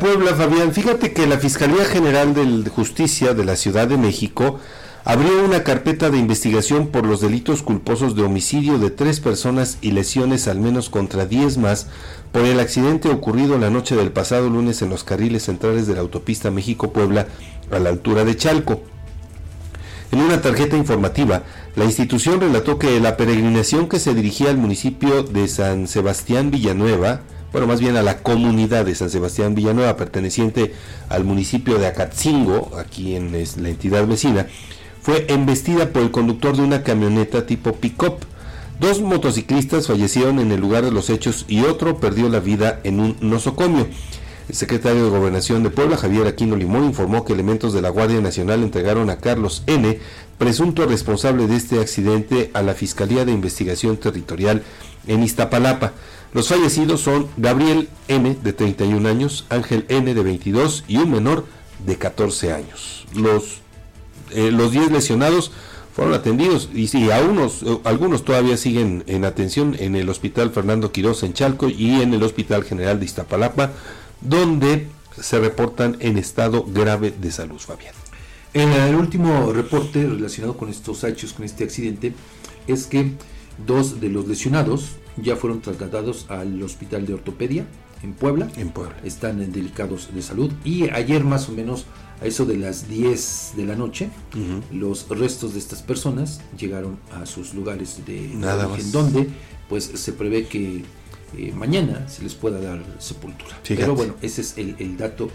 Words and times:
Puebla, 0.00 0.34
Fabián, 0.34 0.72
fíjate 0.72 1.12
que 1.12 1.26
la 1.26 1.38
Fiscalía 1.38 1.84
General 1.84 2.34
de 2.34 2.70
Justicia 2.70 3.34
de 3.34 3.44
la 3.44 3.56
Ciudad 3.56 3.88
de 3.88 3.96
México 3.96 4.58
abrió 5.04 5.44
una 5.44 5.64
carpeta 5.64 6.10
de 6.10 6.18
investigación 6.18 6.88
por 6.88 7.06
los 7.06 7.20
delitos 7.20 7.62
culposos 7.62 8.14
de 8.14 8.22
homicidio 8.22 8.78
de 8.78 8.90
tres 8.90 9.20
personas 9.20 9.78
y 9.80 9.92
lesiones 9.92 10.46
al 10.46 10.60
menos 10.60 10.90
contra 10.90 11.26
diez 11.26 11.58
más 11.58 11.88
por 12.32 12.42
el 12.42 12.60
accidente 12.60 13.08
ocurrido 13.08 13.58
la 13.58 13.70
noche 13.70 13.96
del 13.96 14.12
pasado 14.12 14.48
lunes 14.50 14.82
en 14.82 14.90
los 14.90 15.04
carriles 15.04 15.44
centrales 15.44 15.86
de 15.86 15.94
la 15.94 16.00
autopista 16.00 16.50
México-Puebla 16.50 17.26
a 17.70 17.78
la 17.78 17.90
altura 17.90 18.24
de 18.24 18.36
Chalco. 18.36 18.82
En 20.12 20.20
una 20.20 20.40
tarjeta 20.40 20.76
informativa, 20.76 21.42
la 21.76 21.84
institución 21.84 22.40
relató 22.40 22.78
que 22.78 23.00
la 23.00 23.16
peregrinación 23.16 23.88
que 23.88 23.98
se 23.98 24.14
dirigía 24.14 24.50
al 24.50 24.58
municipio 24.58 25.22
de 25.22 25.48
San 25.48 25.86
Sebastián 25.86 26.50
Villanueva, 26.50 27.20
bueno, 27.52 27.66
más 27.66 27.80
bien 27.80 27.96
a 27.96 28.02
la 28.02 28.18
comunidad 28.18 28.84
de 28.84 28.94
San 28.94 29.10
Sebastián 29.10 29.54
Villanueva, 29.54 29.96
perteneciente 29.96 30.74
al 31.08 31.24
municipio 31.24 31.78
de 31.78 31.86
Acatzingo, 31.86 32.70
aquí 32.78 33.14
en 33.14 33.32
la 33.32 33.68
entidad 33.68 34.06
vecina, 34.06 34.46
fue 35.00 35.26
embestida 35.28 35.90
por 35.90 36.02
el 36.02 36.10
conductor 36.10 36.56
de 36.56 36.62
una 36.62 36.82
camioneta 36.82 37.46
tipo 37.46 37.72
pick-up. 37.72 38.18
Dos 38.78 39.00
motociclistas 39.00 39.86
fallecieron 39.86 40.38
en 40.38 40.52
el 40.52 40.60
lugar 40.60 40.84
de 40.84 40.92
los 40.92 41.08
hechos 41.08 41.46
y 41.48 41.62
otro 41.62 41.98
perdió 41.98 42.28
la 42.28 42.40
vida 42.40 42.80
en 42.84 43.00
un 43.00 43.16
nosocomio. 43.20 43.88
El 44.48 44.54
secretario 44.54 45.04
de 45.04 45.10
Gobernación 45.10 45.62
de 45.62 45.70
Puebla, 45.70 45.96
Javier 45.96 46.26
Aquino 46.26 46.56
Limón, 46.56 46.84
informó 46.84 47.24
que 47.24 47.32
elementos 47.32 47.72
de 47.72 47.82
la 47.82 47.90
Guardia 47.90 48.20
Nacional 48.20 48.62
entregaron 48.62 49.10
a 49.10 49.16
Carlos 49.16 49.62
N., 49.66 49.98
presunto 50.38 50.86
responsable 50.86 51.46
de 51.46 51.56
este 51.56 51.80
accidente, 51.80 52.50
a 52.54 52.62
la 52.62 52.74
Fiscalía 52.74 53.24
de 53.24 53.32
Investigación 53.32 53.96
Territorial 53.96 54.62
en 55.06 55.22
Iztapalapa. 55.22 55.92
Los 56.32 56.48
fallecidos 56.48 57.00
son 57.00 57.26
Gabriel 57.36 57.88
N, 58.08 58.36
de 58.42 58.52
31 58.52 59.08
años, 59.08 59.46
Ángel 59.48 59.86
N, 59.88 60.12
de 60.12 60.22
22 60.22 60.84
y 60.86 60.98
un 60.98 61.10
menor 61.10 61.46
de 61.84 61.96
14 61.96 62.52
años. 62.52 63.06
Los, 63.14 63.60
eh, 64.32 64.50
los 64.50 64.72
10 64.72 64.92
lesionados 64.92 65.52
fueron 65.94 66.14
atendidos 66.14 66.68
y 66.74 67.10
a 67.10 67.20
unos, 67.22 67.62
eh, 67.62 67.78
algunos 67.84 68.24
todavía 68.24 68.56
siguen 68.56 69.04
en 69.06 69.24
atención 69.24 69.74
en 69.78 69.96
el 69.96 70.08
Hospital 70.08 70.50
Fernando 70.50 70.92
Quirós 70.92 71.22
en 71.22 71.32
Chalco 71.32 71.68
y 71.68 72.02
en 72.02 72.12
el 72.12 72.22
Hospital 72.22 72.62
General 72.62 73.00
de 73.00 73.06
Iztapalapa, 73.06 73.72
donde 74.20 74.86
se 75.20 75.40
reportan 75.40 75.96
en 76.00 76.18
estado 76.18 76.64
grave 76.68 77.10
de 77.10 77.32
salud, 77.32 77.58
Fabián. 77.58 77.94
En 78.54 78.70
el 78.70 78.94
último 78.94 79.52
reporte 79.52 80.06
relacionado 80.06 80.56
con 80.56 80.68
estos 80.68 81.04
hechos, 81.04 81.32
con 81.32 81.44
este 81.44 81.64
accidente, 81.64 82.12
es 82.66 82.86
que 82.86 83.12
dos 83.66 84.00
de 84.00 84.08
los 84.08 84.26
lesionados, 84.26 84.96
ya 85.16 85.36
fueron 85.36 85.60
trasladados 85.60 86.26
al 86.28 86.62
Hospital 86.62 87.06
de 87.06 87.14
Ortopedia 87.14 87.66
en 88.02 88.12
Puebla. 88.12 88.48
En 88.56 88.70
Puebla. 88.70 88.96
Están 89.04 89.42
en 89.42 89.52
delicados 89.52 90.08
de 90.14 90.22
salud. 90.22 90.52
Y 90.64 90.88
ayer 90.90 91.24
más 91.24 91.48
o 91.48 91.52
menos 91.52 91.86
a 92.20 92.26
eso 92.26 92.46
de 92.46 92.56
las 92.56 92.88
10 92.88 93.52
de 93.56 93.64
la 93.64 93.76
noche, 93.76 94.10
los 94.72 95.08
restos 95.08 95.52
de 95.54 95.58
estas 95.58 95.82
personas 95.82 96.40
llegaron 96.58 96.98
a 97.12 97.26
sus 97.26 97.54
lugares 97.54 98.00
de 98.06 98.28
Nada 98.34 98.68
origen, 98.68 98.92
donde 98.92 99.28
pues 99.68 99.84
se 99.84 100.12
prevé 100.12 100.46
que 100.46 100.84
eh, 101.36 101.52
mañana 101.54 102.08
se 102.08 102.22
les 102.22 102.34
pueda 102.34 102.60
dar 102.60 102.82
sepultura. 102.98 103.58
Fíjate. 103.62 103.82
Pero 103.82 103.94
bueno, 103.94 104.14
ese 104.22 104.40
es 104.40 104.58
el, 104.58 104.76
el 104.78 104.96
dato 104.96 105.28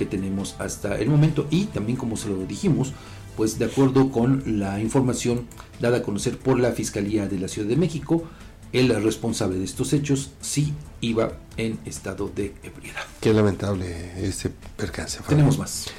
que 0.00 0.06
tenemos 0.06 0.56
hasta 0.58 0.96
el 0.98 1.10
momento 1.10 1.46
y 1.50 1.66
también 1.66 1.98
como 1.98 2.16
se 2.16 2.30
lo 2.30 2.36
dijimos, 2.46 2.94
pues 3.36 3.58
de 3.58 3.66
acuerdo 3.66 4.10
con 4.10 4.58
la 4.58 4.80
información 4.80 5.46
dada 5.78 5.98
a 5.98 6.02
conocer 6.02 6.38
por 6.38 6.58
la 6.58 6.72
Fiscalía 6.72 7.28
de 7.28 7.38
la 7.38 7.48
Ciudad 7.48 7.68
de 7.68 7.76
México, 7.76 8.24
el 8.72 8.88
responsable 9.02 9.58
de 9.58 9.64
estos 9.64 9.92
hechos 9.92 10.30
sí 10.40 10.72
iba 11.02 11.32
en 11.58 11.78
estado 11.84 12.30
de 12.34 12.54
ebriedad. 12.62 13.02
Qué 13.20 13.34
lamentable 13.34 14.26
este 14.26 14.50
percance. 14.78 15.20
Tenemos 15.28 15.58
más. 15.58 15.90